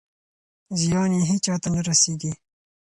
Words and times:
زیان 0.81 1.09
یې 1.17 1.21
هېچا 1.29 1.55
ته 1.61 1.67
نه 1.75 1.81
رسېږي. 1.87 2.31